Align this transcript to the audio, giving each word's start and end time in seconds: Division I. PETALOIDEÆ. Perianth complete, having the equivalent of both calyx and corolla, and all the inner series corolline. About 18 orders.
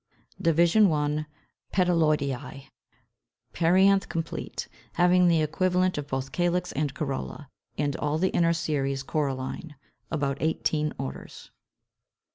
Division 0.41 0.91
I. 0.91 1.27
PETALOIDEÆ. 1.71 2.69
Perianth 3.53 4.09
complete, 4.09 4.67
having 4.93 5.27
the 5.27 5.43
equivalent 5.43 5.95
of 5.99 6.07
both 6.07 6.31
calyx 6.31 6.71
and 6.71 6.91
corolla, 6.95 7.49
and 7.77 7.95
all 7.97 8.17
the 8.17 8.29
inner 8.31 8.51
series 8.53 9.03
corolline. 9.03 9.75
About 10.09 10.37
18 10.39 10.93
orders. 10.97 11.51